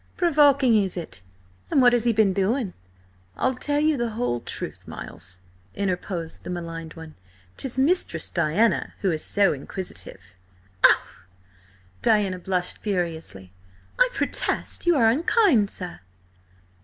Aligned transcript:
"Provoking, 0.17 0.75
is 0.83 0.97
it? 0.97 1.21
And 1.69 1.79
what 1.79 1.93
has 1.93 2.05
he 2.05 2.11
been 2.11 2.33
doing?" 2.33 2.73
"I'll 3.37 3.53
tell 3.53 3.79
you 3.79 3.97
the 3.97 4.09
whole 4.09 4.39
truth, 4.39 4.87
Miles," 4.87 5.41
interposed 5.75 6.43
the 6.43 6.49
maligned 6.49 6.95
one. 6.95 7.13
"'Tis 7.55 7.77
Mistress 7.77 8.31
Diana 8.31 8.95
who 9.01 9.11
is 9.11 9.23
so 9.23 9.53
inquisitive!" 9.53 10.19
"Oh!" 10.83 11.03
Diana 12.01 12.39
blushed 12.39 12.79
furiously 12.79 13.53
"I 13.99 14.09
protest 14.11 14.87
you 14.87 14.95
are 14.95 15.07
unkind, 15.07 15.69
sir!" 15.69 15.99